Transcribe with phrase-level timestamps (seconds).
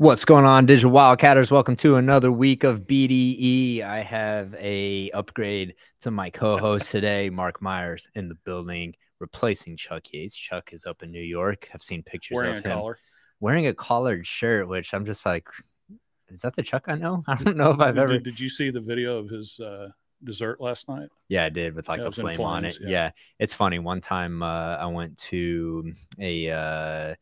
[0.00, 1.50] What's going on, Digital Wildcatters?
[1.50, 3.82] Welcome to another week of BDE.
[3.82, 10.10] I have a upgrade to my co-host today, Mark Myers, in the building, replacing Chuck
[10.10, 10.34] Yates.
[10.34, 11.68] Chuck is up in New York.
[11.74, 12.98] I've seen pictures wearing of a him collar.
[13.40, 15.46] wearing a collared shirt, which I'm just like,
[16.30, 17.22] is that the Chuck I know?
[17.28, 18.18] I don't know if I've Did, ever.
[18.20, 19.90] did you see the video of his uh,
[20.24, 21.10] dessert last night?
[21.28, 22.78] Yeah, I did with like Yeah, the flame on it.
[22.80, 22.88] Yeah.
[22.88, 23.10] yeah.
[23.38, 23.78] it's funny.
[23.78, 27.14] One time uh, I went to a uh,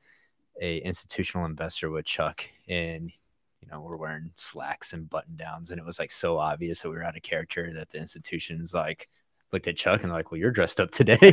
[0.63, 3.11] a institutional investor with Chuck, and
[3.61, 6.91] you know we're wearing slacks and button downs, and it was like so obvious that
[6.91, 9.09] we were out of character that the institution's like
[9.53, 11.33] looked at Chuck and like, well, you're dressed up today.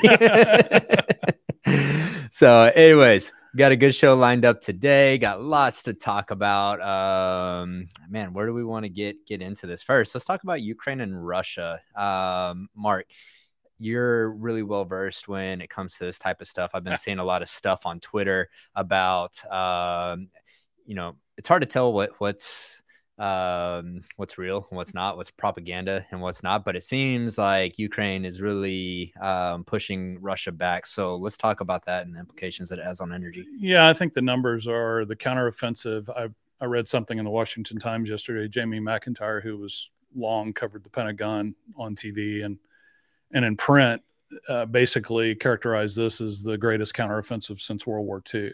[2.32, 5.18] so, anyways, got a good show lined up today.
[5.18, 6.82] Got lots to talk about.
[6.82, 10.14] Um, man, where do we want to get get into this first?
[10.16, 11.82] Let's talk about Ukraine and Russia.
[11.96, 13.08] Um, Mark,
[13.80, 16.72] you're really well versed when it comes to this type of stuff.
[16.74, 20.30] I've been seeing a lot of stuff on Twitter about, um,
[20.86, 22.82] you know, it's hard to tell what what's
[23.18, 27.80] um what's real and what's not what's propaganda and what's not but it seems like
[27.80, 32.68] ukraine is really um pushing russia back so let's talk about that and the implications
[32.68, 36.10] that it has on energy Yeah, I think the numbers are the counteroffensive.
[36.10, 36.28] I
[36.62, 38.48] I read something in the Washington Times yesterday.
[38.48, 42.58] Jamie McIntyre, who was long covered the Pentagon on TV and
[43.32, 44.02] and in print,
[44.48, 48.52] uh, basically characterized this as the greatest counteroffensive since World War II.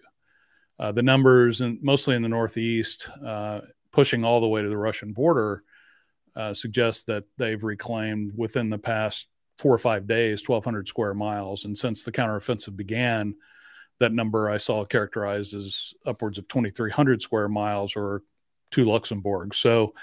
[0.79, 4.77] Uh, the numbers, and mostly in the Northeast, uh, pushing all the way to the
[4.77, 5.63] Russian border,
[6.35, 9.27] uh, suggest that they've reclaimed within the past
[9.57, 11.65] four or five days 1,200 square miles.
[11.65, 13.35] And since the counteroffensive began,
[13.99, 18.23] that number I saw characterized as upwards of 2,300 square miles or
[18.71, 19.53] two Luxembourg.
[19.53, 19.93] So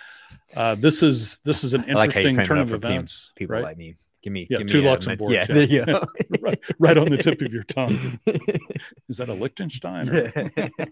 [0.54, 3.64] uh, this is this is an I like interesting turn of events, people right?
[3.64, 6.04] like me give me Yeah, give two me a Luxembourgs, yeah, there you go.
[6.40, 8.18] right, right on the tip of your tongue.
[9.08, 10.08] Is that a Liechtenstein?
[10.08, 10.32] or-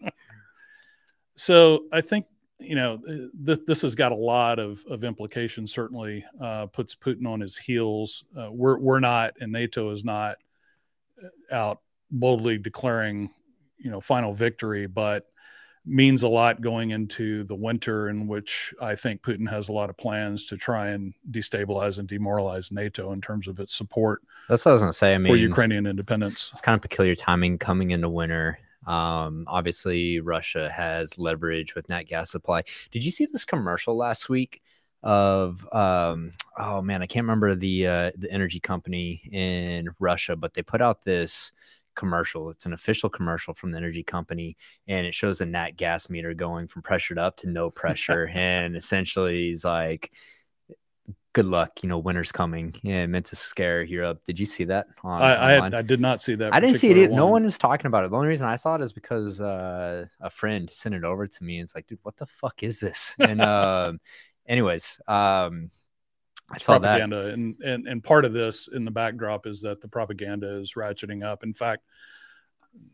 [1.37, 2.27] so I think
[2.59, 2.99] you know
[3.45, 5.73] th- this has got a lot of, of implications.
[5.73, 8.25] Certainly uh, puts Putin on his heels.
[8.37, 10.37] Uh, we're we're not, and NATO is not
[11.23, 13.31] uh, out boldly declaring
[13.79, 15.27] you know final victory, but
[15.87, 19.89] means a lot going into the winter in which I think Putin has a lot
[19.89, 24.65] of plans to try and destabilize and demoralize NATO in terms of its support that's
[24.65, 26.51] what i was gonna say i mean for Ukrainian independence.
[26.53, 28.59] it's kind of peculiar timing coming into winter.
[28.87, 32.63] Um, obviously, Russia has leverage with nat gas supply.
[32.93, 34.63] Did you see this commercial last week
[35.03, 40.55] of um, oh man, I can't remember the uh, the energy company in Russia, but
[40.55, 41.53] they put out this
[41.97, 42.51] commercial.
[42.51, 46.35] It's an official commercial from the energy company, and it shows a nat gas meter
[46.35, 50.13] going from pressured up to no pressure, and essentially he's like.
[51.33, 52.75] Good luck, you know, winter's coming.
[52.83, 54.23] Yeah, meant to scare Europe.
[54.25, 54.87] Did you see that?
[55.05, 56.55] On, I, I, had, I did not see that.
[56.55, 56.97] I didn't see it.
[56.97, 57.13] either.
[57.13, 58.11] No one was talking about it.
[58.11, 61.45] The only reason I saw it is because uh, a friend sent it over to
[61.45, 61.59] me.
[61.59, 63.15] And it's like, dude, what the fuck is this?
[63.19, 64.01] And um,
[64.49, 65.71] anyways, um,
[66.51, 66.83] I saw that.
[66.83, 70.75] propaganda, and, and and part of this in the backdrop is that the propaganda is
[70.75, 71.43] ratcheting up.
[71.43, 71.83] In fact,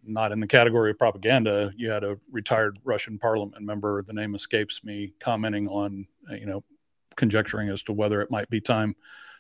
[0.04, 1.72] not in the category of propaganda.
[1.76, 6.46] You had a retired Russian parliament member, the name escapes me, commenting on uh, you
[6.46, 6.64] know
[7.16, 8.96] conjecturing as to whether it might be time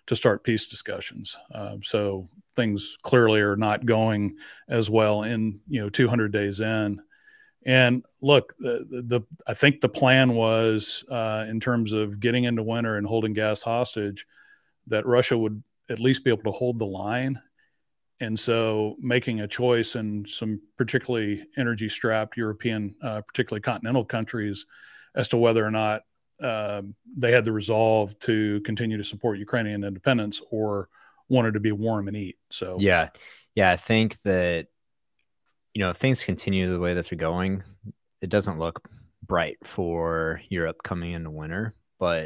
[0.06, 1.36] to start peace discussions.
[1.54, 4.36] Um, so things clearly are not going
[4.68, 7.00] as well in you know 200 days in.
[7.64, 12.62] And look, the, the, I think the plan was uh, in terms of getting into
[12.62, 14.26] winter and holding gas hostage,
[14.88, 17.40] that Russia would at least be able to hold the line.
[18.20, 24.66] And so making a choice in some particularly energy strapped European, uh, particularly continental countries,
[25.14, 26.02] as to whether or not
[26.40, 26.82] uh,
[27.16, 30.88] they had the resolve to continue to support Ukrainian independence or
[31.28, 32.38] wanted to be warm and eat.
[32.50, 33.08] So Yeah.
[33.54, 33.70] Yeah.
[33.70, 34.68] I think that,
[35.74, 37.62] you know, if things continue the way that they're going,
[38.20, 38.88] it doesn't look
[39.26, 42.24] bright for Europe coming into winter, but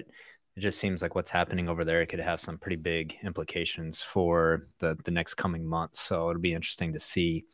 [0.56, 4.66] it just seems like what's happening over there could have some pretty big implications for
[4.81, 6.00] the, the next coming months.
[6.00, 7.44] So it'll be interesting to see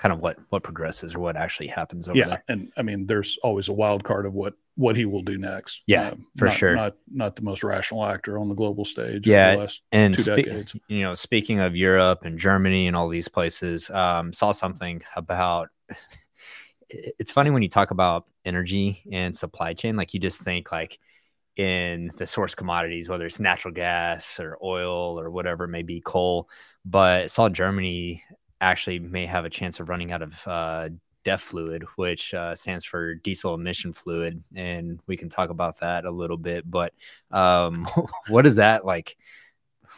[0.00, 2.44] kind of what, what progresses or what actually happens over yeah, there.
[2.48, 5.82] and I mean, there's always a wild card of what what he will do next.
[5.86, 6.74] Yeah, for not, sure.
[6.74, 9.26] Not not the most rational actor on the global stage.
[9.26, 10.74] Yeah, over the last and two spe- decades.
[10.88, 15.68] you know speaking of europe and germany and all these places um, saw something about
[16.88, 20.98] it's funny when you talk about energy and supply chain like you just think like
[21.56, 26.00] in the source commodities whether it's natural gas or oil or whatever it may be
[26.00, 26.48] coal
[26.86, 28.24] but saw germany
[28.60, 30.88] actually may have a chance of running out of uh,
[31.24, 36.04] DEF fluid, which uh, stands for diesel emission fluid, and we can talk about that
[36.04, 36.68] a little bit.
[36.70, 36.94] But
[37.30, 37.86] um,
[38.28, 39.16] what is that like?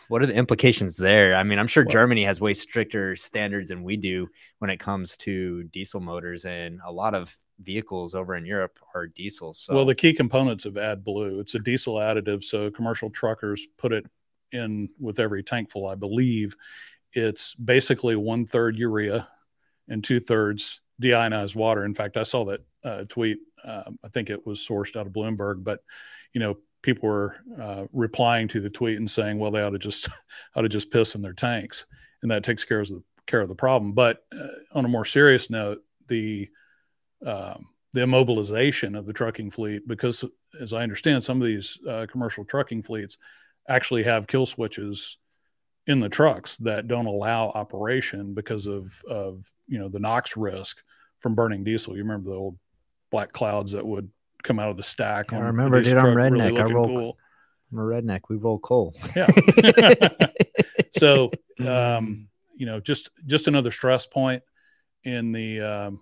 [0.09, 1.35] what are the implications there?
[1.35, 4.29] I mean, I'm sure Well- Germany has way stricter standards than we do
[4.59, 9.07] when it comes to diesel motors, and a lot of vehicles over in Europe are
[9.07, 9.55] diesel.
[9.55, 13.95] So, Well, the key components of AdBlue, it's a diesel additive, so commercial truckers put
[13.95, 14.05] it
[14.53, 16.57] in with every tankful, I believe.
[17.13, 19.29] It's basically one third urea
[19.89, 21.85] and two thirds deionized water.
[21.85, 23.39] In fact, I saw that uh, tweet.
[23.65, 25.81] Um, I think it was sourced out of Bloomberg, but
[26.33, 29.79] you know, people were uh, replying to the tweet and saying, "Well, they ought to
[29.79, 30.09] just
[30.55, 31.87] ought to just piss in their tanks,"
[32.23, 33.93] and that takes care of the care of the problem.
[33.93, 34.47] But uh,
[34.79, 35.79] on a more serious note,
[36.09, 36.49] the
[37.25, 40.25] um, the immobilization of the trucking fleet, because
[40.61, 43.19] as I understand, some of these uh, commercial trucking fleets
[43.69, 45.19] actually have kill switches
[45.87, 50.83] in the trucks that don't allow operation because of of you know the NOx risk
[51.21, 51.97] from burning diesel.
[51.97, 52.59] You remember the old
[53.11, 54.11] black clouds that would
[54.43, 55.33] come out of the stack.
[55.33, 56.61] Yeah, I remember diesel on truck, really Redneck.
[56.61, 57.19] I roll- cool.
[57.73, 58.21] I'm a redneck.
[58.29, 58.95] We roll coal.
[59.17, 59.29] Yeah.
[60.95, 61.31] So
[61.67, 64.43] um, you know, just just another stress point
[65.05, 66.01] in the um,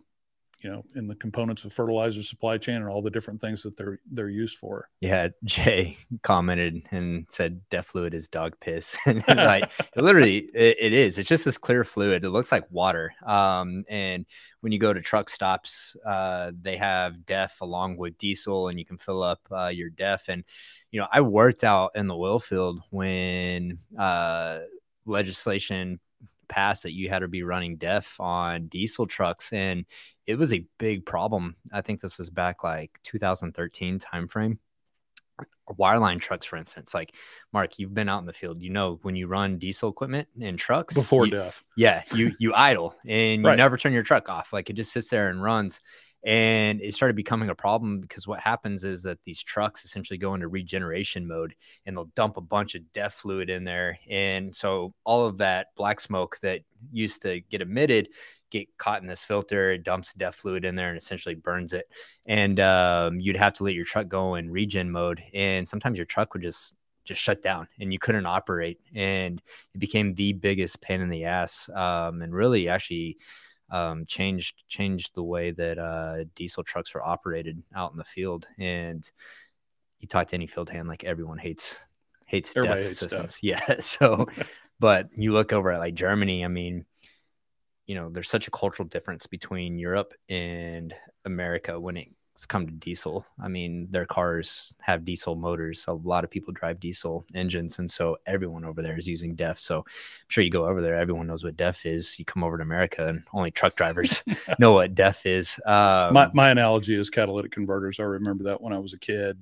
[0.62, 3.76] you know in the components of fertilizer supply chain and all the different things that
[3.76, 4.88] they're they're used for.
[5.00, 8.96] Yeah, Jay commented and said death fluid is dog piss.
[9.06, 11.18] and like literally it, it is.
[11.18, 12.24] It's just this clear fluid.
[12.24, 13.12] It looks like water.
[13.26, 14.26] Um, and
[14.60, 18.84] when you go to truck stops, uh, they have DEF along with diesel, and you
[18.84, 20.28] can fill up uh, your DEF.
[20.28, 20.44] And
[20.90, 24.60] you know, I worked out in the oil field when uh,
[25.06, 26.00] legislation
[26.48, 29.86] passed that you had to be running DEF on diesel trucks, and
[30.30, 31.56] it was a big problem.
[31.72, 34.58] I think this was back like 2013 timeframe.
[35.78, 37.14] Wireline trucks, for instance, like
[37.52, 38.60] Mark, you've been out in the field.
[38.60, 41.62] You know when you run diesel equipment in trucks Before you- death.
[41.76, 43.56] yeah, you you idle and you Right.
[43.56, 44.52] never turn your truck off.
[44.52, 45.80] Like it just sits there and runs.
[46.22, 50.34] And it started becoming a problem because what happens is that these trucks essentially go
[50.34, 51.54] into regeneration mode
[51.86, 53.98] and they'll dump a bunch of DEF fluid in there.
[54.10, 56.60] And so all of that black smoke that
[56.92, 58.10] used to get emitted
[58.50, 61.88] get caught in this filter, it dumps DEF fluid in there and essentially burns it.
[62.26, 65.22] And um, you'd have to let your truck go in regen mode.
[65.32, 68.78] And sometimes your truck would just just shut down and you couldn't operate.
[68.94, 69.40] And
[69.74, 73.18] it became the biggest pain in the ass um, and really actually
[73.70, 78.46] um, changed changed the way that uh, diesel trucks were operated out in the field
[78.58, 79.10] and
[80.00, 81.86] you talk to any field hand like everyone hates
[82.26, 84.26] hates Everybody DEF hates systems yeah so
[84.80, 86.84] but you look over at like germany i mean
[87.90, 90.94] you know there's such a cultural difference between europe and
[91.24, 96.22] america when it's come to diesel i mean their cars have diesel motors a lot
[96.22, 99.84] of people drive diesel engines and so everyone over there is using def so i'm
[100.28, 103.08] sure you go over there everyone knows what def is you come over to america
[103.08, 104.22] and only truck drivers
[104.60, 107.98] know what def is um, my my analogy is catalytic converters.
[107.98, 109.38] I remember that when I was a kid.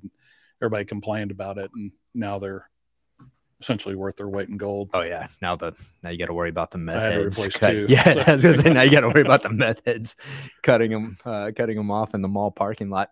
[0.61, 2.68] Everybody complained about it, and now they're
[3.61, 4.89] essentially worth their weight in gold.
[4.93, 5.73] Oh yeah, now the
[6.03, 7.57] now you got to worry about the meth I had to heads.
[7.57, 9.49] cut- two, Yeah, so- I was gonna say now you got to worry about the
[9.53, 10.15] meth heads,
[10.63, 13.11] cutting them, uh, cutting them off in the mall parking lot.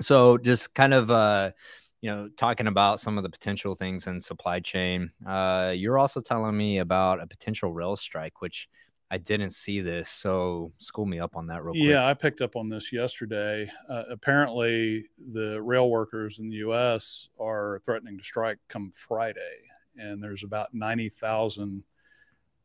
[0.00, 1.52] So just kind of, uh,
[2.00, 5.12] you know, talking about some of the potential things in supply chain.
[5.26, 8.68] Uh, you're also telling me about a potential rail strike, which
[9.10, 10.08] I didn't see this.
[10.08, 11.84] So school me up on that real quick.
[11.84, 13.70] Yeah, I picked up on this yesterday.
[13.88, 17.28] Uh, apparently, the rail workers in the U.S.
[17.38, 19.58] are threatening to strike come Friday,
[19.96, 21.84] and there's about ninety thousand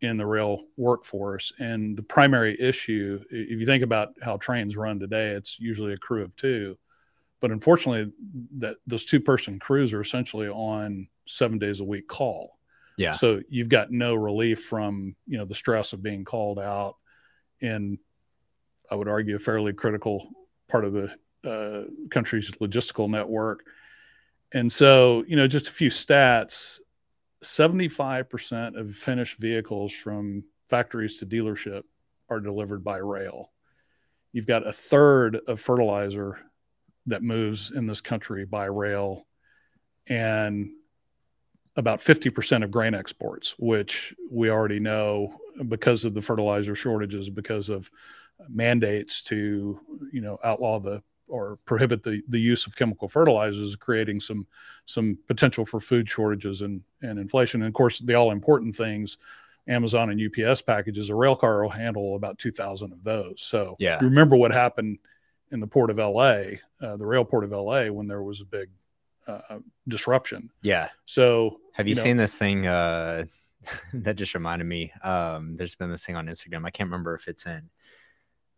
[0.02, 1.52] in the rail workforce.
[1.60, 5.98] And the primary issue, if you think about how trains run today, it's usually a
[5.98, 6.78] crew of two,
[7.42, 8.12] but unfortunately,
[8.60, 12.59] that those two-person crews are essentially on seven days a week call.
[13.00, 13.14] Yeah.
[13.14, 16.98] So you've got no relief from you know the stress of being called out
[17.62, 17.98] in
[18.92, 20.30] I would argue a fairly critical
[20.68, 23.64] part of the uh, country's logistical network.
[24.52, 26.80] And so, you know, just a few stats
[27.44, 31.84] 75% of finished vehicles from factories to dealership
[32.30, 33.52] are delivered by rail.
[34.34, 36.38] You've got a third of fertilizer
[37.06, 39.26] that moves in this country by rail,
[40.08, 40.70] and
[41.80, 47.70] about 50% of grain exports, which we already know because of the fertilizer shortages, because
[47.70, 47.90] of
[48.48, 49.80] mandates to
[50.14, 54.46] you know outlaw the or prohibit the, the use of chemical fertilizers, creating some
[54.86, 57.62] some potential for food shortages and, and inflation.
[57.62, 59.18] And of course, the all important things,
[59.68, 63.42] Amazon and UPS packages, a rail car will handle about 2,000 of those.
[63.42, 64.00] So Yeah.
[64.02, 64.98] remember what happened
[65.52, 68.46] in the port of LA, uh, the rail port of LA, when there was a
[68.46, 68.70] big
[69.30, 70.50] uh, disruption.
[70.62, 70.90] Yeah.
[71.06, 72.68] So Have you, know, seen this thing?
[72.68, 73.26] Uh,
[73.94, 74.92] that just reminded me.
[75.04, 76.66] Um, there's been this thing on Instagram.
[76.66, 77.70] I can't remember if it's in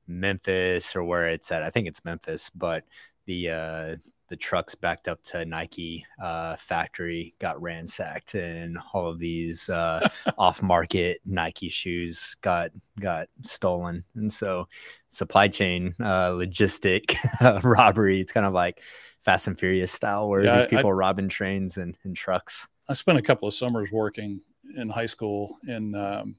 [0.07, 1.63] Memphis or where it's at.
[1.63, 2.85] I think it's Memphis, but
[3.25, 3.95] the uh,
[4.31, 10.07] the trucks backed up to Nike uh, factory got ransacked, and all of these uh,
[10.37, 14.69] off-market Nike shoes got got stolen, and so
[15.09, 17.13] supply chain uh, logistic
[17.63, 18.21] robbery.
[18.21, 18.79] It's kind of like
[19.19, 22.69] Fast and Furious style, where Yeah, these I- people are robbing trains and, and trucks.
[22.87, 24.39] I spent a couple of summers working
[24.77, 26.35] in high school and um,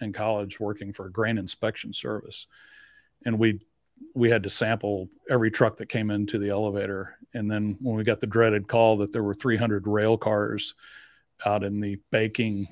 [0.00, 2.48] in college working for a grain inspection service,
[3.24, 3.60] and we
[4.14, 7.16] we had to sample every truck that came into the elevator.
[7.34, 10.74] And then when we got the dreaded call that there were 300 rail cars
[11.44, 12.68] out in the baking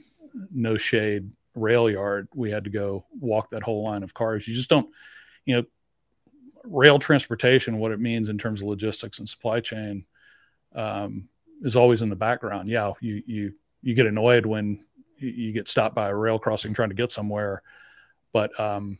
[0.53, 4.49] no shade rail yard, we had to go walk that whole line of cars.
[4.49, 4.89] You just don't,
[5.45, 5.65] you know,
[6.65, 10.07] rail transportation, what it means in terms of logistics and supply chain.
[10.75, 11.29] Um,
[11.63, 12.69] is always in the background.
[12.69, 14.85] Yeah, you you you get annoyed when
[15.19, 17.63] you, get stopped by a rail crossing trying to get somewhere,
[18.33, 18.99] but um,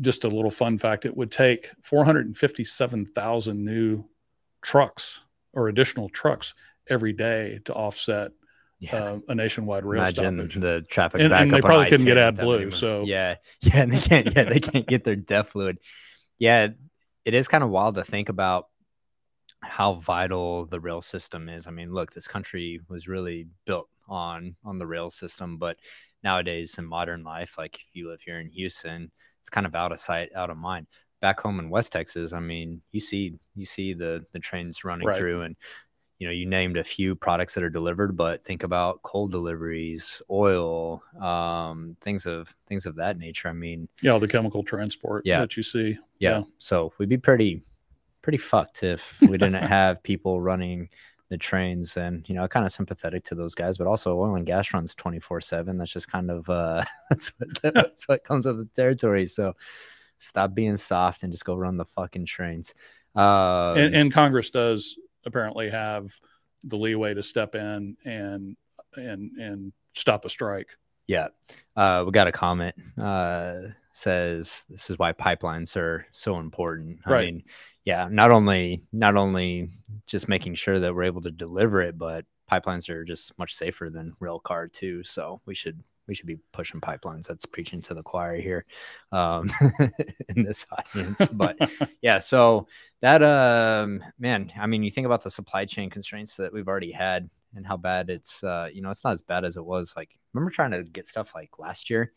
[0.00, 4.04] just a little fun fact: it would take 457,000 new
[4.62, 5.20] trucks
[5.52, 6.54] or additional trucks
[6.88, 8.32] every day to offset
[8.78, 8.96] Yeah.
[8.96, 10.54] uh, a nationwide rail Imagine stoppage.
[10.60, 13.92] the traffic And- and they probably couldn't get I-10 with AdBlue, so- yeah, yeah, and
[13.92, 15.78] they can't, yeah, they can't get their death fluid.
[16.38, 16.68] Yeah,
[17.24, 18.68] it is kind of wild to think about
[19.62, 21.66] how vital the rail system is.
[21.66, 25.78] I mean, look, this country was really built on on the rail system, but
[26.22, 29.10] nowadays in modern life, like if you live here in Houston,
[29.46, 30.88] it's kind of out of sight, out of mind.
[31.20, 35.06] Back home in West Texas, I mean, you see you see the the trains running
[35.06, 35.16] Right.
[35.16, 35.54] through and
[36.18, 40.20] you know, you named a few products that are delivered, but think about coal deliveries,
[40.30, 43.48] oil, um, things of things of that nature.
[43.48, 45.40] I mean, yeah, the chemical transport Yeah.
[45.40, 45.96] that you see.
[46.18, 46.38] yeah.
[46.38, 46.42] Yeah.
[46.58, 47.62] So we'd be pretty
[48.22, 50.88] pretty fucked if we didn't have people running
[51.28, 54.46] the trains and you know kind of sympathetic to those guys but also oil and
[54.46, 58.58] gas runs 24 7 that's just kind of uh that's what that's what comes with
[58.58, 59.54] the territory so
[60.18, 62.74] stop being soft and just go run the fucking trains
[63.14, 66.14] um and, and Congress does apparently have
[66.64, 68.56] the leeway to step in and
[68.96, 70.76] and and stop a strike.
[71.06, 71.28] Yeah.
[71.76, 73.58] Uh, we got a comment uh,
[73.92, 77.00] says this is why pipelines are so important.
[77.06, 77.26] I Right.
[77.26, 77.44] mean,
[77.86, 79.70] yeah, not only not only
[80.06, 83.88] just making sure that we're able to deliver it, but pipelines are just much safer
[83.88, 85.04] than rail car too.
[85.04, 87.28] So we should we should be pushing pipelines.
[87.28, 88.66] That's preaching to the choir here
[89.12, 89.50] um,
[90.28, 91.26] in this audience.
[91.28, 91.56] But
[92.02, 92.66] yeah, so
[93.02, 96.92] that um man, I mean, you think about the supply chain constraints that we've already
[96.92, 99.94] had and how bad it's uh you know it's not as bad as it was
[99.96, 102.12] like remember trying to get stuff like last year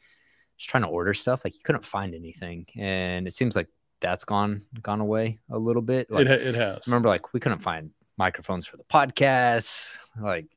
[0.58, 3.70] just trying to order stuff like you couldn't find anything and it seems like
[4.02, 6.10] that's gone gone away a little bit.
[6.10, 6.88] Like, it, it has.
[6.88, 10.48] remember like we couldn't find microphones for the podcast like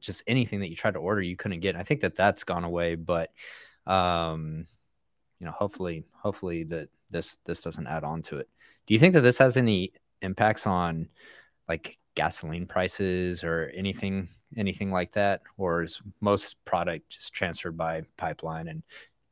[0.00, 1.76] just anything that you tried to order you couldn't get.
[1.76, 3.30] I think that that's gone away but
[3.86, 4.66] um
[5.38, 8.48] you know hopefully hopefully that this this doesn't add on to it.
[8.86, 11.08] Do you think that this has any impacts on
[11.68, 15.42] like gasoline prices or anything anything like that?
[15.56, 18.82] Or is most product just transferred by pipeline and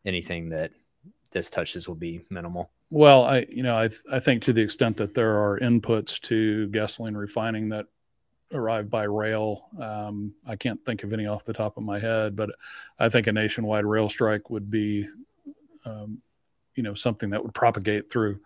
[0.04, 0.72] anything that
[1.30, 4.62] this touches will be minimal Well, I you know I th- I think to the
[4.62, 7.86] extent that there are inputs to gasoline refining that
[8.52, 12.34] arrive by rail, um, I can't think of any off the top of my head,
[12.34, 12.50] but
[12.98, 15.06] I think a nationwide rail strike would be,
[15.84, 16.22] um,
[16.74, 18.40] you know, something that would propagate through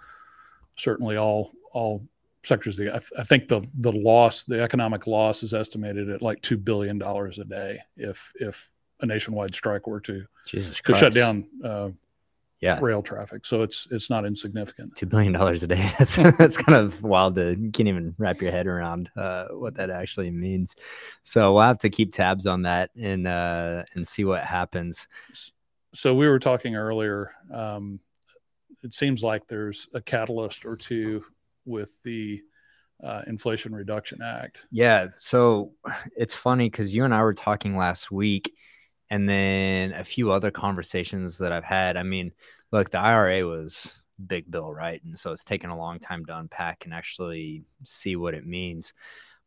[0.77, 2.05] certainly all all
[2.43, 2.79] sectors.
[2.79, 6.21] Of the, I, th- I think the the loss, the economic loss, is estimated at
[6.21, 8.71] like two billion dollars a day if if
[9.01, 10.61] a nationwide strike were to to
[10.95, 11.91] shut down uh,
[12.62, 13.45] yeah rail traffic.
[13.45, 14.97] So it's it's not insignificant.
[14.97, 15.90] two billion dollars a day.
[15.99, 19.75] That's that's kind of wild to you can't even wrap your head around uh, what
[19.75, 20.75] that actually means.
[21.23, 25.09] So we'll have to keep tabs on that and uh, and see what happens.
[25.92, 28.00] so we were talking earlier um,
[28.83, 31.25] it seems like there's a catalyst or two
[31.64, 32.40] with the
[33.02, 35.09] uh, inflation reduction act Yeah.
[35.16, 35.73] So
[36.16, 38.54] it's funny because you and I were talking last week,
[39.12, 41.99] and then a few other conversations that I've had.
[41.99, 42.33] I mean,
[42.71, 45.04] look, the IRA was big bill, right?
[45.04, 48.95] And so it's taken a long time to unpack and actually see what it means.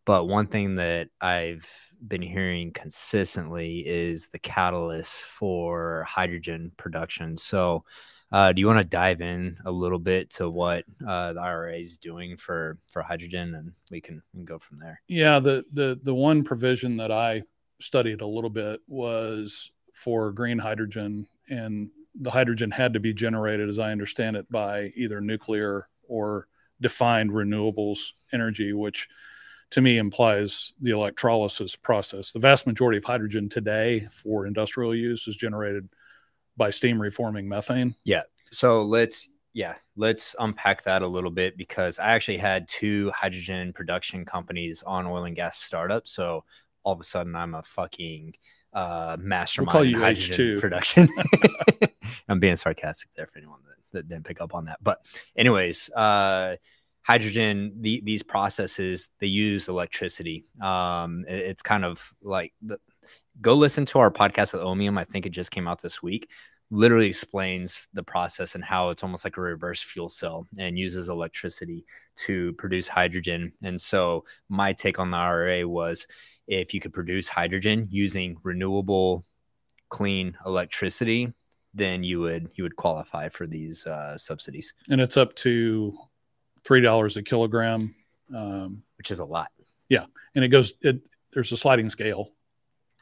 [0.06, 1.68] But one thing that I've
[2.08, 7.36] been hearing consistently is the catalyst for hydrogen production.
[7.36, 7.86] So,
[8.32, 11.78] uh, do you want to dive in a little bit to what uh, the IRA
[11.78, 15.02] is doing for for hydrogen, and we can, we can go from there?
[15.08, 17.42] yeah the the the one provision that i
[17.80, 21.90] studied a little bit was for green hydrogen and
[22.22, 26.48] the hydrogen had to be generated as i understand it by either nuclear or
[26.82, 29.08] defined renewables energy which
[29.70, 35.28] to me implies the electrolysis process the vast majority of hydrogen today for industrial use
[35.28, 35.90] is generated
[36.58, 38.24] by steam reforming methane Yeah.
[38.52, 43.72] So let's yeah, let's unpack that a little bit because I actually had two hydrogen
[43.72, 46.12] production companies on oil and gas startups.
[46.12, 46.44] So
[46.86, 48.36] all of a sudden, I'm a fucking
[48.72, 50.60] uh, mastermind call in you hydrogen H2.
[50.62, 51.10] production.
[52.30, 54.80] I'm being sarcastic there for anyone that, that didn't pick up on that.
[54.82, 56.56] But, anyways, uh,
[57.02, 62.80] hydrogen the, these processes they use electricity um it- it's kind of like the,
[63.40, 66.28] go listen to our podcast with Ohmium i think it just came out this week
[66.72, 71.08] literally explains the process and how it's almost like a reverse fuel cell and uses
[71.08, 76.08] electricity to produce hydrogen and so my take on the ira was
[76.48, 79.26] if you could produce hydrogen using renewable
[79.90, 81.32] clean electricity
[81.74, 85.94] then you would you would qualify for these uh, subsidies and it's up to
[86.64, 87.94] three dollars a kilogram,
[88.34, 89.52] um, which is a lot
[89.90, 90.06] Yeah.
[90.34, 90.74] and it goes.
[90.82, 91.02] It
[91.34, 92.32] there's a sliding scale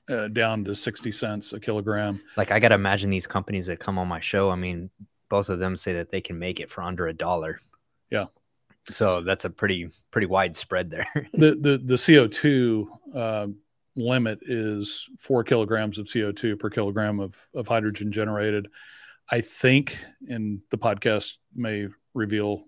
[0.09, 2.19] uh, down to sixty cents a kilogram.
[2.35, 4.49] like I gotta imagine these companies that come on my show.
[4.49, 4.89] I mean,
[5.29, 7.59] both of them say that they can make it for under a dollar.
[8.09, 8.25] Yeah.
[8.89, 11.07] So that's a pretty pretty wide spread there.
[11.33, 13.47] The the the CO two uh,
[13.95, 18.67] limit is four kilograms of CO two per kilogram of of hydrogen generated.
[19.31, 19.97] I think,
[20.27, 22.65] and the podcast may reveal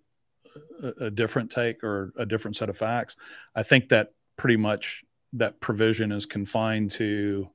[0.82, 3.18] a, a different take or a different set of facts.
[3.54, 5.04] I think that pretty much
[5.34, 7.50] that provision is confined to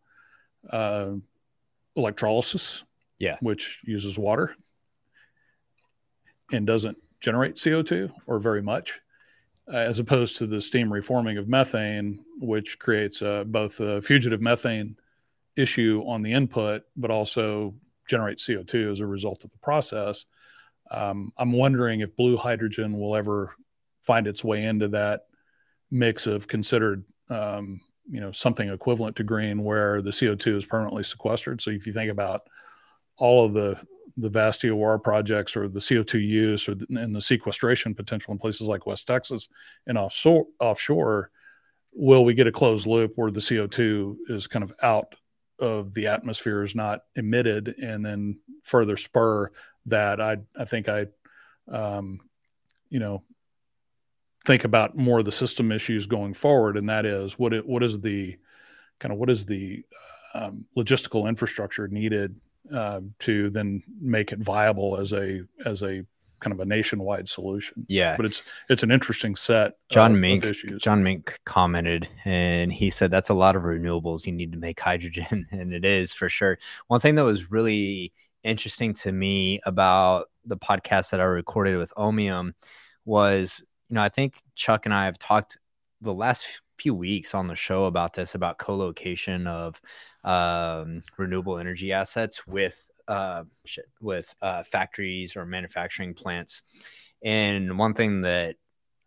[0.68, 1.12] uh,
[1.96, 2.84] electrolysis,
[3.18, 3.38] Yeah.
[3.40, 4.54] which uses water
[6.52, 9.00] and doesn't generate CO2 or very much,
[9.72, 14.40] uh, as opposed to the steam reforming of methane, which creates uh, both a fugitive
[14.40, 14.96] methane
[15.56, 17.74] issue on the input, but also
[18.08, 20.26] generates CO2 as a result of the process.
[20.90, 23.54] Um, I'm wondering if blue hydrogen will ever
[24.02, 25.26] find its way into that
[25.90, 31.04] mix of considered, um, you know, something equivalent to green, where the CO2 is permanently
[31.04, 31.60] sequestered.
[31.60, 32.42] So if you think about
[33.16, 33.80] all of the
[34.16, 38.38] the vast EOR projects or the CO2 use or the, and the sequestration potential in
[38.38, 39.48] places like West Texas
[39.86, 41.30] and offshore, offshore,
[41.92, 45.14] will we get a closed loop where the CO2 is kind of out
[45.58, 49.50] of the atmosphere, is not emitted, and then further spur
[49.86, 50.20] that?
[50.20, 51.06] I I think I,
[51.70, 52.20] um,
[52.88, 53.22] you know,
[54.44, 57.82] think about more of the system issues going forward, and that is what it, what
[57.82, 58.36] is the
[58.98, 59.82] kind of what is the
[60.34, 62.36] um, logistical infrastructure needed
[62.72, 66.04] uh, to then make it viable as a as a
[66.40, 67.84] kind of a nationwide solution.
[67.86, 68.16] yeah.
[68.16, 69.74] But it's it's an interesting set.
[69.90, 70.82] John of, of Mink, issues.
[70.82, 74.80] John Mink commented, and he said that's a lot of renewables you need to make
[74.80, 76.58] hydrogen, and it is for sure.
[76.88, 81.92] One thing that was really interesting to me about the podcast that I recorded with
[81.96, 82.54] Ohmium
[83.04, 85.58] was, you know, I think Chuck and I have talked
[86.00, 86.46] the last
[86.80, 89.80] few weeks on the show about this about co-location of
[90.24, 96.62] um, renewable energy assets with uh, shit, with uh, factories or manufacturing plants.
[97.22, 98.56] And one thing that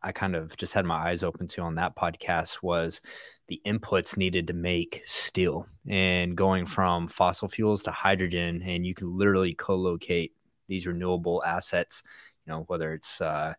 [0.01, 3.01] I kind of just had my eyes open to on that podcast was
[3.47, 8.62] the inputs needed to make steel and going from fossil fuels to hydrogen.
[8.62, 10.33] And you can literally co locate
[10.67, 12.03] these renewable assets,
[12.45, 13.53] you know, whether it's uh,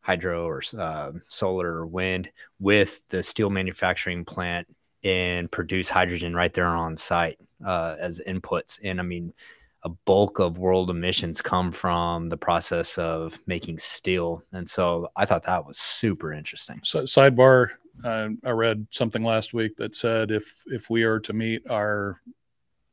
[0.00, 4.66] hydro or uh, solar or wind with the steel manufacturing plant
[5.02, 8.78] and produce hydrogen right there on site uh, as inputs.
[8.82, 9.32] And I mean,
[9.82, 14.42] a bulk of world emissions come from the process of making steel.
[14.52, 16.80] And so I thought that was super interesting.
[16.84, 17.70] So, sidebar.
[18.04, 22.20] Uh, I read something last week that said if if we are to meet our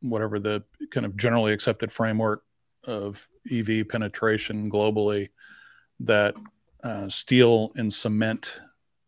[0.02, 2.44] whatever the kind of generally accepted framework
[2.86, 5.30] of EV penetration globally,
[6.02, 6.36] that
[6.84, 8.60] uh, steel and cement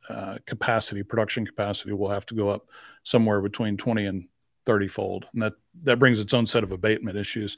[0.10, 2.67] uh, capacity, production capacity, will have to go up
[3.03, 4.27] somewhere between 20 and
[4.65, 5.53] 30 fold, and that
[5.84, 7.58] that brings its own set of abatement issues.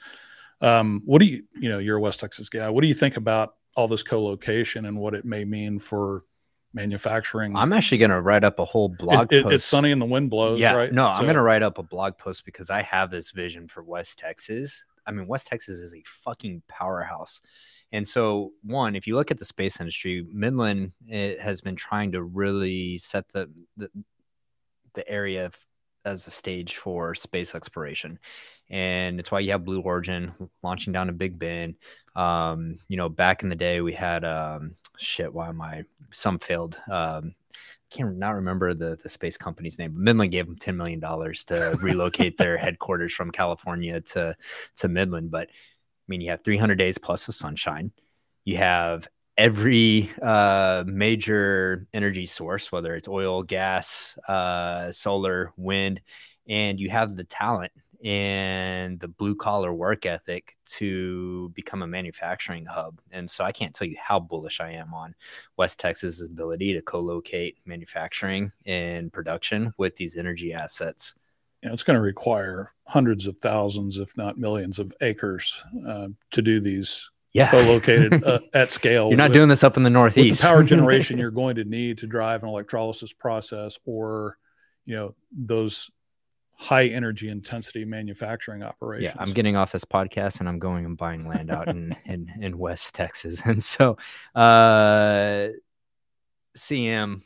[0.62, 2.69] Um, what do you, you know, you're a West Texas guy.
[2.69, 6.24] What do you think about all this co-location and what it may mean for
[6.74, 7.56] manufacturing?
[7.56, 9.56] I'm actually going to write up a whole blog It- it- post.
[9.56, 10.91] it's sunny and the wind blows, yeah, right?
[10.91, 13.67] no, So- I'm going to write up a blog post because I have this vision
[13.67, 14.86] for West Texas.
[15.06, 17.41] I mean, West Texas is a fucking powerhouse.
[17.91, 22.13] And so, one, if you look at the space industry, Midland it has been trying
[22.13, 23.89] to really set the the,
[24.93, 25.51] the area
[26.04, 28.17] as a stage for space exploration,
[28.69, 30.32] and it's why you have Blue Origin
[30.63, 31.75] launching down to Big Bend.
[32.15, 35.34] Um, you know, back in the day, we had um, shit.
[35.34, 35.84] Why am I?
[36.12, 36.77] Some failed.
[36.89, 37.36] Um,
[37.91, 39.91] can't not remember the the space company's name.
[39.91, 44.36] But Midland gave them ten million dollars to relocate their headquarters from California to
[44.77, 45.30] to Midland.
[45.30, 45.49] But
[46.12, 47.91] mean, you have 300 days plus of sunshine.
[48.45, 56.02] You have every uh, major energy source, whether it's oil, gas, uh, solar, wind,
[56.47, 57.71] and you have the talent
[58.04, 63.00] and the blue collar work ethic to become a manufacturing hub.
[63.12, 65.15] And so I can't tell you how bullish I am on
[65.58, 71.15] West Texas' ability to co locate manufacturing and production with these energy assets.
[71.62, 76.08] You know, it's going to require hundreds of thousands, if not millions, of acres uh,
[76.32, 77.52] to do these yeah.
[77.52, 79.10] co-located uh, at scale.
[79.10, 80.41] You're not with, doing this up in the Northeast.
[80.41, 84.38] the power generation you're going to need to drive an electrolysis process or,
[84.86, 85.89] you know, those
[86.62, 89.13] high energy intensity manufacturing operations.
[89.15, 92.32] Yeah, I'm getting off this podcast and I'm going and buying land out in, in,
[92.39, 93.41] in West Texas.
[93.45, 93.97] And so
[94.36, 95.47] uh
[96.56, 97.21] CM,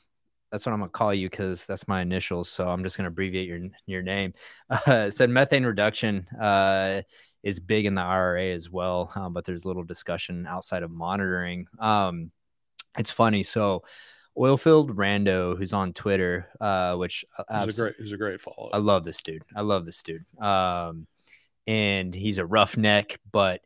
[0.55, 2.47] that's what I'm gonna call you because that's my initials.
[2.47, 4.33] So I'm just gonna abbreviate your your name.
[4.87, 7.01] Uh, said methane reduction uh
[7.43, 11.67] is big in the IRA as well, um, but there's little discussion outside of monitoring.
[11.77, 12.31] Um,
[12.97, 13.43] it's funny.
[13.43, 13.83] So
[14.37, 17.25] Oilfield Rando, who's on Twitter, uh, which
[17.65, 18.69] he's a great, he's a great follow.
[18.71, 19.43] I love this dude.
[19.55, 20.25] I love this dude.
[20.39, 21.05] Um,
[21.67, 23.61] and he's a roughneck, but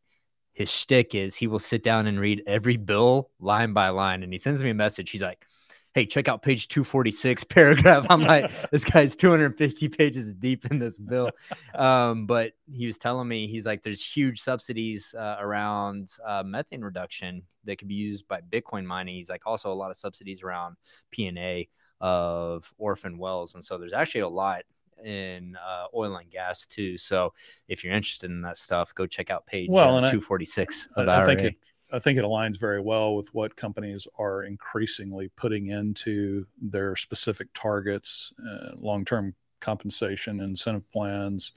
[0.54, 4.34] his shtick is he will sit down and read every bill line by line, and
[4.34, 5.12] he sends me a message.
[5.12, 5.46] He's like,
[5.94, 8.06] hey, check out page 246 paragraph.
[8.10, 11.32] I'm like, this guy's 250 pages deep in this bill.
[11.76, 16.82] Um, but he was telling me, he's like, there's huge subsidies uh, around uh, methane
[16.82, 19.16] reduction that could be used by Bitcoin mining.
[19.16, 20.76] He's like, also a lot of subsidies around
[21.12, 21.68] P&A
[22.02, 23.56] of orphan wells.
[23.56, 24.64] And so there's actually a lot
[25.04, 26.98] in uh, oil and gas too.
[26.98, 27.34] So
[27.68, 31.26] if you're interested in that stuff, go check out page well, uh, 246 I, I
[31.26, 31.56] think it,
[31.92, 37.48] I think it aligns very well with what companies are increasingly putting into their specific
[37.54, 41.54] targets, uh, long term compensation, incentive plans,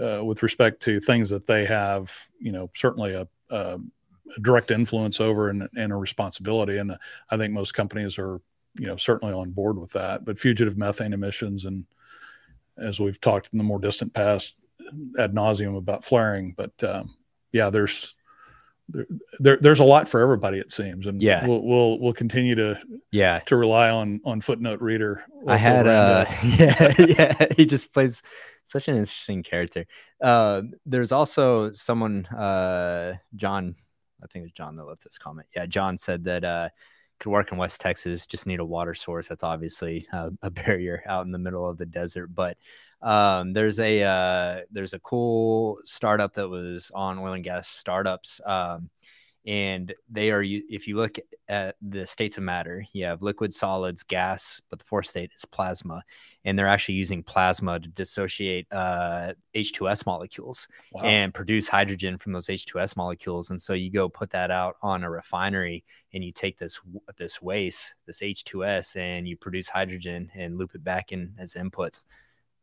[0.00, 3.78] uh, with respect to things that they have, you know, certainly a, a
[4.40, 6.78] direct influence over and, and, a responsibility.
[6.78, 6.96] And
[7.30, 8.40] I think most companies are,
[8.78, 10.24] you know, certainly on board with that.
[10.24, 11.86] But fugitive methane emissions, and
[12.76, 14.54] as we've talked in the more distant past
[15.18, 17.14] ad nauseum about flaring, but um,
[17.52, 18.15] yeah, there's
[19.40, 21.46] there, there's a lot for everybody it seems and yeah.
[21.46, 22.78] we'll we'll, we'll continue to
[23.10, 23.40] yeah.
[23.40, 28.22] to rely on on footnote reader i had uh yeah yeah he just plays
[28.62, 29.86] such an interesting character.
[30.20, 33.74] Uh there's also someone uh john
[34.22, 35.48] i think it's john that left this comment.
[35.54, 36.68] Yeah john said that uh
[37.18, 39.28] could work in West Texas, just need a water source.
[39.28, 42.34] That's obviously uh, a barrier out in the middle of the desert.
[42.34, 42.58] But
[43.02, 48.40] um, there's a uh, there's a cool startup that was on oil and gas startups.
[48.44, 48.90] Um,
[49.46, 54.02] and they are if you look at the states of matter you have liquid solids
[54.02, 56.02] gas but the fourth state is plasma
[56.44, 61.02] and they're actually using plasma to dissociate uh, h2s molecules wow.
[61.02, 65.04] and produce hydrogen from those h2s molecules and so you go put that out on
[65.04, 66.80] a refinery and you take this
[67.16, 72.04] this waste this h2s and you produce hydrogen and loop it back in as inputs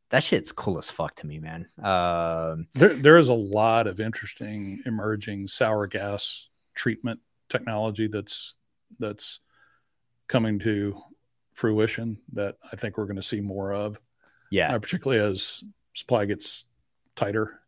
[0.10, 1.68] that shit's cool as fuck to me, man.
[1.80, 8.58] Um, there, there is a lot of interesting emerging sour gas treatment technology that's
[9.00, 9.40] that's
[10.28, 11.02] coming to
[11.54, 14.00] fruition that I think we're going to see more of.
[14.52, 16.68] Yeah, uh, particularly as supply gets
[17.16, 17.60] tighter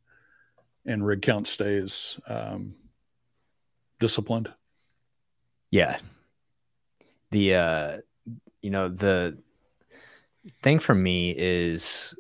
[0.86, 2.76] and rig count stays um,
[4.00, 4.50] disciplined.
[5.72, 5.98] Yeah,
[7.32, 7.98] the uh,
[8.62, 9.38] you know the
[10.62, 12.16] thing for me is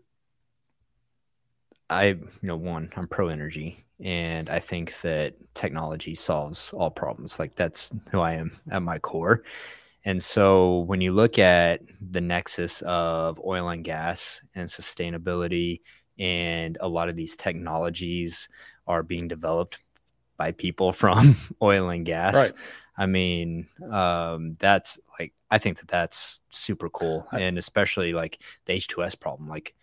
[1.89, 7.39] I you know one I'm pro energy and I think that technology solves all problems.
[7.39, 9.43] Like that's who I am at my core.
[10.03, 15.81] And so when you look at the nexus of oil and gas and sustainability,
[16.19, 18.47] and a lot of these technologies
[18.87, 19.79] are being developed
[20.37, 22.35] by people from oil and gas.
[22.35, 22.51] Right.
[22.97, 27.27] I mean, um, that's like, I think that that's super cool.
[27.33, 29.49] And especially like the H2S problem.
[29.49, 29.73] Like,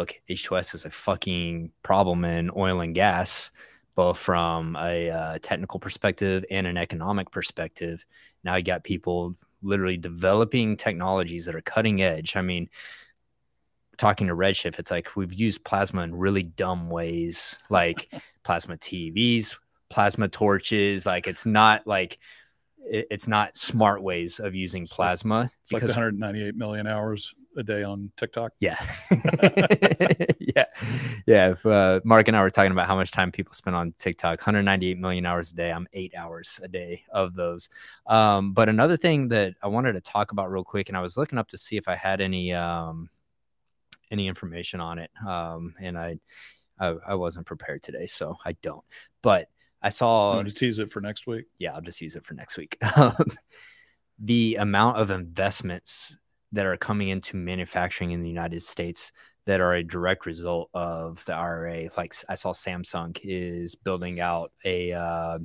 [0.00, 3.50] look, H2S is a fucking problem in oil and gas,
[3.94, 8.06] both from a uh, technical perspective and an economic perspective.
[8.42, 12.34] Now you got people literally developing technologies that are cutting edge.
[12.34, 12.70] I mean,
[13.98, 18.10] talking to Redshift, it's like we've used plasma in really dumb ways, like
[18.42, 19.56] plasma TVs,
[19.90, 21.04] plasma torches.
[21.04, 22.18] Like it's not like
[22.78, 25.50] it's not smart ways of using plasma.
[25.60, 28.52] It's like 198 million hours a day on TikTok.
[28.60, 28.78] Yeah.
[30.38, 30.64] yeah.
[31.26, 31.50] Yeah.
[31.50, 34.38] If, uh, Mark and I were talking about how much time people spend on TikTok
[34.40, 35.70] 198 million hours a day.
[35.72, 37.68] I'm eight hours a day of those.
[38.06, 41.16] Um, but another thing that I wanted to talk about real quick, and I was
[41.16, 43.10] looking up to see if I had any, um,
[44.10, 45.10] any information on it.
[45.26, 46.18] Um, and I,
[46.78, 48.84] I, I wasn't prepared today, so I don't.
[49.22, 49.48] But
[49.82, 50.38] I saw.
[50.38, 51.46] I'm just tease it for next week.
[51.58, 52.78] Yeah, I'll just use it for next week.
[54.18, 56.18] the amount of investments
[56.52, 59.12] that are coming into manufacturing in the United States
[59.46, 61.88] that are a direct result of the IRA.
[61.96, 65.38] Like I saw Samsung is building out a uh,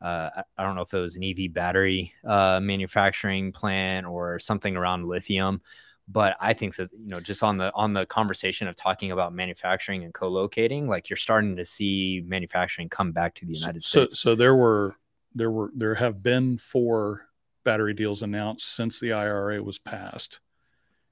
[0.00, 4.76] uh, I don't know if it was an EV battery uh, manufacturing plant or something
[4.76, 5.60] around lithium,
[6.06, 9.34] but I think that you know just on the on the conversation of talking about
[9.34, 14.00] manufacturing and co-locating, like you're starting to see manufacturing come back to the United so,
[14.00, 14.20] States.
[14.20, 14.96] So, so there were
[15.34, 17.27] there were there have been four
[17.68, 20.40] battery deals announced since the IRA was passed,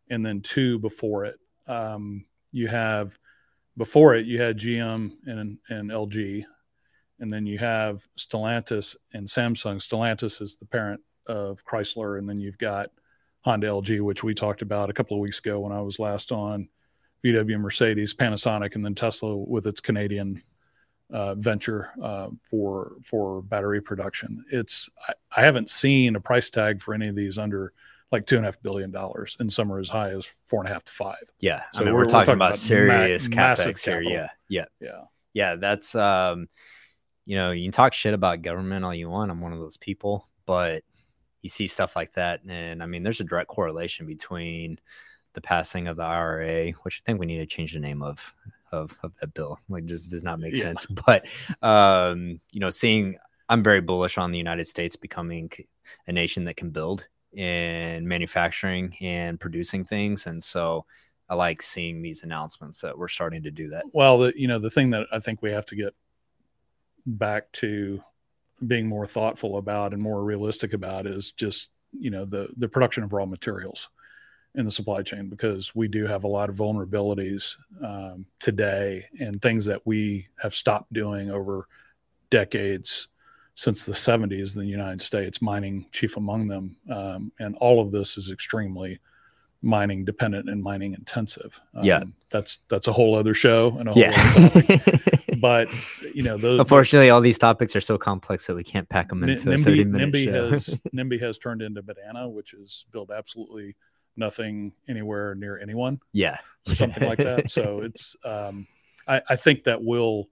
[0.08, 1.38] and then two before it.
[1.66, 3.18] Um, you have
[3.76, 6.46] before it you had GM and and LG
[7.18, 9.76] and then you have Stellantis and Samsung.
[9.76, 12.90] Stellantis is the parent of Chrysler, and then you've got
[13.42, 16.32] Honda LG, which we talked about a couple of weeks ago when I was last
[16.32, 16.68] on
[17.24, 20.42] VW Mercedes, Panasonic, and then Tesla with its Canadian
[21.10, 24.44] uh, venture uh, for for battery production.
[24.50, 27.72] It's I, I, haven't seen a price tag for any of these under
[28.10, 30.68] like two and a half billion dollars, and some are as high as four and
[30.68, 31.30] a half to five.
[31.38, 34.00] Yeah, so I mean, we're, we're, talking, we're talking about, about, serious ma- capex here.
[34.00, 35.56] Yeah, yeah, yeah, yeah.
[35.56, 36.48] That's um,
[37.24, 39.30] you know, you can talk shit about government all you want.
[39.30, 40.82] I'm one of those people, but
[41.42, 42.40] you see stuff like that.
[42.48, 44.80] And I mean, there's a direct correlation between
[45.34, 48.34] the passing of the IRA, which I think we need to change the name of
[48.72, 49.58] of, of that bill.
[49.68, 50.62] Like just does not make yeah.
[50.62, 50.86] sense.
[51.06, 51.26] But
[51.62, 53.16] um, you know, seeing
[53.48, 55.50] I'm very bullish on the United States becoming
[56.06, 60.26] a nation that can build in manufacturing and producing things.
[60.26, 60.84] And so
[61.28, 63.84] I like seeing these announcements that we're starting to do that.
[63.92, 65.94] Well, the, you know, the thing that I think we have to get
[67.04, 68.02] back to
[68.66, 73.04] being more thoughtful about and more realistic about is just you know the the production
[73.04, 73.88] of raw materials
[74.56, 79.40] in the supply chain because we do have a lot of vulnerabilities um, today and
[79.40, 81.68] things that we have stopped doing over
[82.30, 83.08] decades
[83.54, 86.76] since the 70s in the United States, mining chief among them.
[86.90, 88.98] Um, and all of this is extremely
[89.62, 91.60] mining dependent and mining intensive.
[91.74, 94.78] Um, yeah, that's that's a whole other show and a whole yeah.
[95.40, 95.68] but
[96.14, 99.24] you know, those, unfortunately, all these topics are so complex that we can't pack them
[99.24, 100.50] into NIMBY, a thirty minute NIMBY show.
[100.50, 103.74] has NIMBY has turned into banana, which is built absolutely
[104.16, 106.00] nothing anywhere near anyone.
[106.12, 107.50] Yeah, or something like that.
[107.50, 108.66] So it's um,
[109.06, 110.28] I, I think that will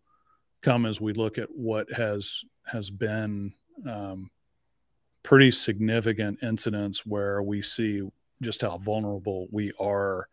[0.62, 3.53] come as we look at what has has been
[3.88, 4.31] um,
[5.23, 8.03] pretty significant incidents where we see
[8.42, 10.29] just how vulnerable we are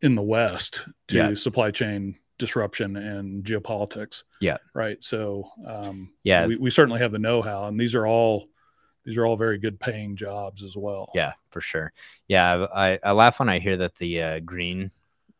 [0.00, 1.34] in the West to yeah.
[1.34, 4.22] supply chain disruption and geopolitics.
[4.40, 4.58] Yeah.
[4.74, 5.02] Right.
[5.02, 8.48] So, um, yeah, we, we certainly have the know-how and these are all,
[9.08, 11.10] these are all very good paying jobs as well.
[11.14, 11.94] Yeah, for sure.
[12.26, 12.66] Yeah.
[12.74, 14.90] I, I laugh when I hear that the uh, green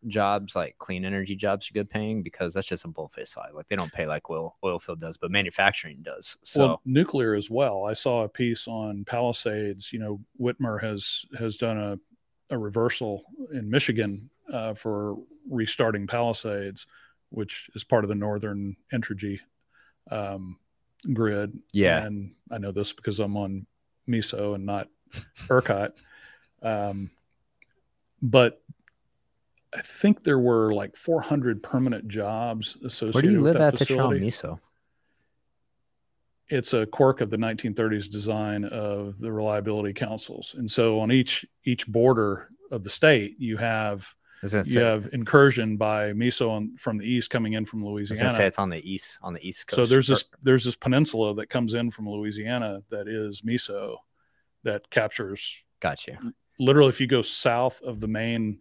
[0.07, 3.51] jobs, like clean energy jobs, are good paying because that's just a bullface lie.
[3.53, 6.39] Like they don't pay like oil oil field does, but manufacturing does.
[6.43, 7.85] So well, nuclear as well.
[7.85, 9.93] I saw a piece on Palisades.
[9.93, 11.99] You know, Whitmer has has done a
[12.49, 16.87] a reversal in Michigan uh, for restarting Palisades,
[17.29, 19.41] which is part of the Northern Entergy
[20.11, 20.57] um,
[21.13, 21.59] grid.
[21.73, 23.67] Yeah, and I know this because I'm on
[24.09, 24.89] MISO and not
[25.49, 25.93] ERCOT.
[26.61, 27.13] Um,
[28.21, 28.61] but
[29.73, 33.15] I think there were like 400 permanent jobs associated.
[33.15, 34.19] Where do you live at facility.
[34.19, 34.59] the Miso?
[36.49, 41.47] It's a quirk of the 1930s design of the reliability councils, and so on each
[41.65, 47.05] each border of the state, you have you have incursion by miso on, from the
[47.05, 48.31] east coming in from Louisiana.
[48.31, 49.77] Say it's on the east on the east coast.
[49.77, 53.97] So there's this there's this peninsula that comes in from Louisiana that is miso
[54.65, 55.65] that captures.
[55.81, 56.19] Gotcha.
[56.59, 58.59] Literally, if you go south of the main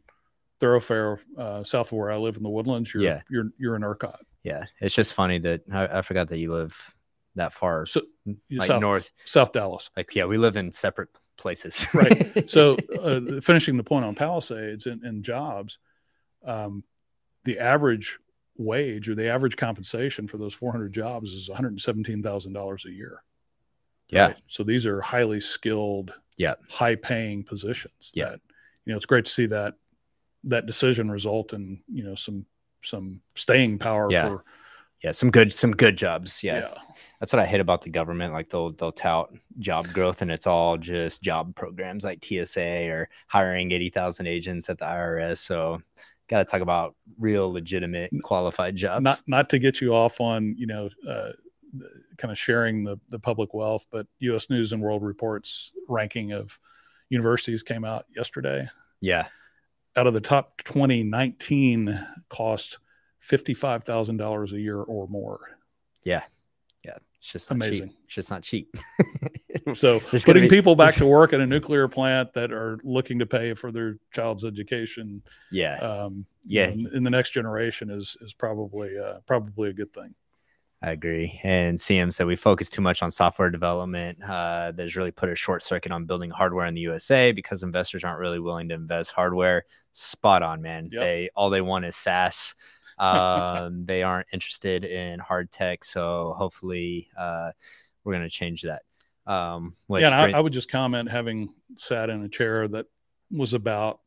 [0.59, 3.21] thoroughfare uh, south of where I live in the woodlands, you're yeah.
[3.29, 4.17] you're you're in ERCOT.
[4.43, 6.95] Yeah, it's just funny that I, I forgot that you live
[7.35, 8.01] that far, so
[8.51, 9.89] like south, north, South Dallas.
[9.95, 11.87] Like yeah, we live in separate places.
[11.93, 12.49] right.
[12.49, 15.79] So uh, finishing the point on Palisades and, and jobs,
[16.45, 16.83] um,
[17.43, 18.19] the average
[18.57, 23.23] wage or the average compensation for those 400 jobs is $117,000 a year.
[24.09, 24.27] Yeah.
[24.27, 24.37] Right?
[24.47, 28.11] So these are highly skilled, yeah, high paying positions.
[28.15, 28.29] Yeah.
[28.29, 28.41] That,
[28.85, 29.75] you know, it's great to see that
[30.45, 32.45] that decision result in you know some
[32.83, 34.29] some staying power yeah.
[34.29, 34.43] for
[35.07, 36.59] yeah some good some good jobs yeah.
[36.59, 36.73] yeah.
[37.19, 40.45] that's what i hate about the government like they'll they'll tout job growth and it's
[40.45, 45.81] all just job programs like tsa or hiring 80000 agents at the irs so
[46.27, 50.55] got to talk about real legitimate qualified jobs not not to get you off on
[50.57, 51.31] you know uh,
[52.17, 56.59] kind of sharing the the public wealth but us news and world reports ranking of
[57.09, 58.67] universities came out yesterday
[58.99, 59.27] yeah
[59.95, 61.97] out of the top 2019
[62.29, 62.79] cost
[63.29, 65.39] $55,000 a year or more.
[66.03, 66.23] Yeah.
[66.83, 66.97] Yeah.
[67.17, 67.51] It's just.
[67.51, 67.93] Amazing.
[68.05, 68.75] It's just not cheap.
[69.73, 73.25] So putting be- people back to work at a nuclear plant that are looking to
[73.25, 76.69] pay for their child's education, yeah, um, Yeah.
[76.69, 80.15] in, in the next generation is is probably uh, probably a good thing.
[80.81, 81.39] I agree.
[81.43, 84.19] And CM said we focus too much on software development.
[84.23, 88.03] Uh, has really put a short circuit on building hardware in the USA because investors
[88.03, 89.65] aren't really willing to invest hardware.
[89.91, 90.89] Spot on, man.
[90.91, 91.01] Yep.
[91.01, 92.53] They all they want is SaaS.
[92.99, 95.83] Um, they aren't interested in hard tech.
[95.85, 97.51] So hopefully, uh,
[98.03, 98.83] we're gonna change that.
[99.31, 102.85] Um, which yeah, I, I would just comment, having sat in a chair that
[103.29, 103.99] was about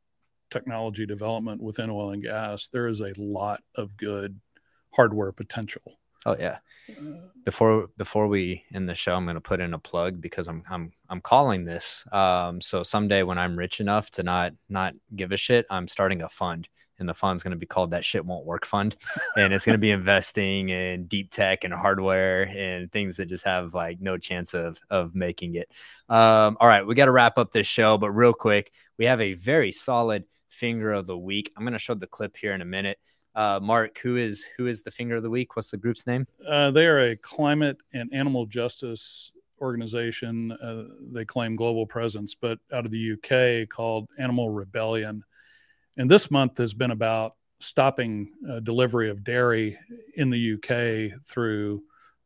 [0.51, 4.41] technology development within oil and gas, there is a lot of good
[4.93, 5.83] hardware potential.
[6.27, 6.59] oh yeah.
[6.91, 10.65] Uh, before before we end the show, I'm gonna put in a plug because I'm
[10.69, 12.05] I'm I'm calling this.
[12.13, 16.23] Um, so someday when I'm rich enough to not not give a shit, I'm starting
[16.23, 16.69] a fund,
[17.01, 18.97] and the fund's gonna be called that shit won't work fund,
[19.37, 23.75] and it's gonna be investing in deep tech and hardware and things that just have
[23.75, 25.71] like no chance of of making it.
[26.09, 29.21] Um, all right, we got to wrap up this show, but real quick, we have
[29.21, 31.53] a very solid finger of the week.
[31.57, 32.99] I'm gonna show the clip here in a minute.
[33.35, 35.57] Uh, Mark, who is who is the finger of the week?
[35.57, 36.27] What's the group's name?
[36.49, 40.53] Uh, they are a climate and animal justice organization.
[40.53, 45.25] Uh, they claim global presence, but out of the UK called Animal Rebellion.
[46.01, 49.79] And this month has been about stopping uh, delivery of dairy
[50.15, 51.83] in the UK through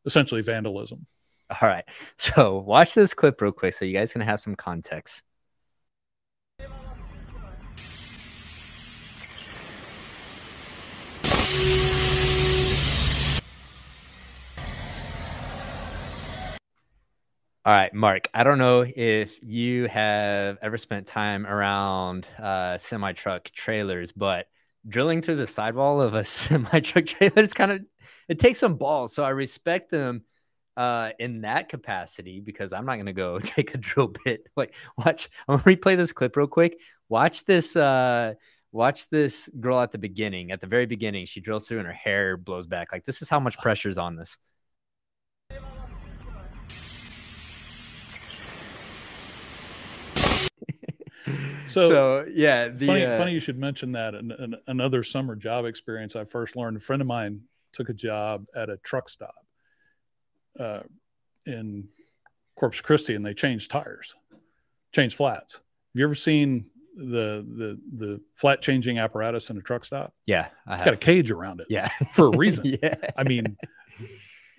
[0.07, 1.05] essentially vandalism.
[1.51, 1.85] All right.
[2.17, 5.25] So watch this clip real quick so you guys can have some context.
[17.67, 18.29] All right, Mark.
[18.35, 24.49] I don't know if you have ever spent time around uh, semi truck trailers, but
[24.87, 27.89] drilling through the sidewall of a semi truck trailer is kind of
[28.29, 29.15] it takes some balls.
[29.15, 30.25] So I respect them
[30.77, 34.47] uh in that capacity because I'm not gonna go take a drill bit.
[34.57, 36.79] Like watch, I'm gonna replay this clip real quick.
[37.09, 38.35] Watch this uh
[38.73, 41.25] watch this girl at the beginning, at the very beginning.
[41.25, 42.93] She drills through and her hair blows back.
[42.93, 44.39] Like this is how much pressure is on this.
[51.67, 54.15] So, So, yeah, the funny, uh, funny you should mention that.
[54.15, 56.77] And, and another summer job experience I first learned.
[56.77, 57.41] A friend of mine
[57.73, 59.35] took a job at a truck stop
[60.61, 60.81] uh,
[61.47, 61.89] in
[62.57, 64.15] Corpus Christi, and they changed tires,
[64.93, 65.55] changed flats.
[65.55, 65.63] Have
[65.95, 70.13] you ever seen the the the flat changing apparatus in a truck stop?
[70.27, 70.85] yeah, I It's have.
[70.85, 72.79] got a cage around it yeah, for a reason.
[72.83, 73.57] yeah, I mean,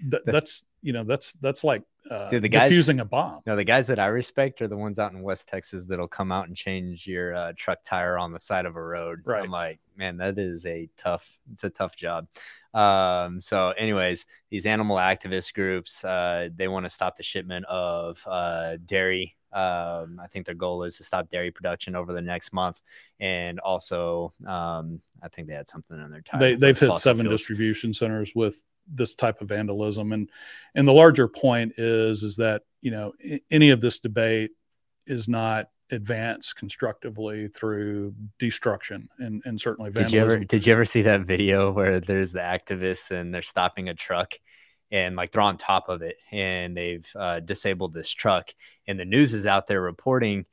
[0.10, 3.42] th- that's you know that's that's like uh, Dude, the guys- defusing a bomb.
[3.46, 6.32] No, the guys that I respect are the ones out in West Texas that'll come
[6.32, 9.22] out and change your uh, truck tire on the side of a road.
[9.26, 9.44] Right.
[9.44, 11.28] I'm like, man, that is a tough.
[11.54, 12.28] It's a tough job.
[12.74, 18.22] Um, so, anyways, these animal activist groups, uh, they want to stop the shipment of
[18.28, 19.36] uh, dairy.
[19.56, 22.82] Um, I think their goal is to stop dairy production over the next month,
[23.20, 26.42] and also, um, I think they had something on their time.
[26.42, 27.40] They, they've hit seven fuels.
[27.40, 28.62] distribution centers with
[28.94, 30.30] this type of vandalism and
[30.76, 33.14] and the larger point is is that you know
[33.50, 34.52] any of this debate
[35.08, 40.12] is not advanced constructively through destruction and and certainly vandalism.
[40.12, 43.42] Did you ever did you ever see that video where there's the activists and they're
[43.42, 44.36] stopping a truck
[44.92, 48.54] and like they're on top of it and they've uh, disabled this truck
[48.88, 50.46] and the news is out there reporting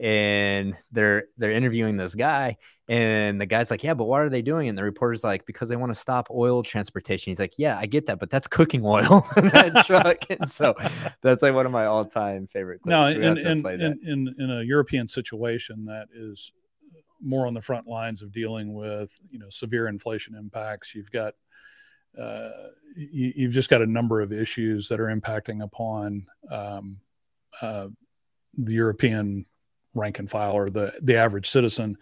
[0.00, 2.56] and they're they're interviewing this guy
[2.88, 4.66] and the guy's like yeah but why are they doing?
[4.66, 7.30] It and the reporter's like because they want to stop oil transportation.
[7.30, 10.18] He's like yeah i get that but that's cooking oil that truck.
[10.30, 10.74] And so
[11.20, 12.90] that's like one of my all-time favorite clips.
[12.90, 16.50] No in in, in in in a european situation that is
[17.20, 21.34] more on the front lines of dealing with you know severe inflation impacts you've got
[22.16, 27.00] you, you've just got a number of issues that are impacting upon um,
[27.62, 27.88] uh,
[28.56, 29.46] the European
[29.94, 31.96] rank and file or the the average citizen,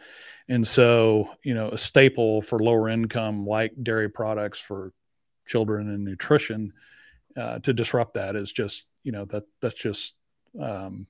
[0.49, 4.92] and so you know a staple for lower income like dairy products for
[5.47, 6.73] children and nutrition
[7.37, 10.14] uh, to disrupt that is just you know that that's just
[10.61, 11.07] um,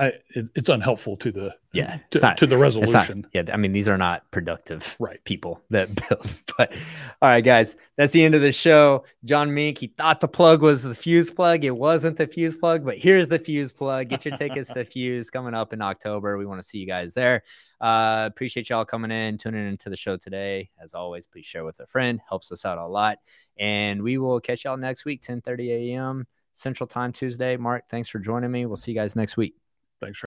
[0.00, 3.42] I, it, it's unhelpful to the Yeah, to, not- to the It's not- resolution yeah,
[3.52, 6.34] I mean these are not productive right people that build.
[6.56, 6.72] But
[7.20, 9.04] all right, guys, that's the end of the show.
[9.24, 11.64] John Mink, he thought the plug was the fuse plug.
[11.64, 14.08] It wasn't the fuse plug, but here's the fuse plug.
[14.08, 16.38] Get your tickets to the Fuse coming up in October.
[16.38, 17.42] We want to see you guys there.
[17.80, 20.70] Uh, appreciate y'all coming in, tuning into the show today.
[20.82, 22.20] As always, please share with a friend.
[22.28, 23.18] Helps us out a lot.
[23.58, 26.26] And we will catch y'all next week, 10 30 a.m.
[26.52, 27.56] Central Time Tuesday.
[27.56, 28.66] Mark, thanks for joining me.
[28.66, 29.59] We'll see you guys next week.
[30.00, 30.18] Thanks